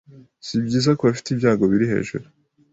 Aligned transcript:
si 0.45 0.55
byiza 0.65 0.91
kubafite 0.97 1.27
ibyago 1.31 1.63
biri 1.71 1.85
hejuru 1.93 2.25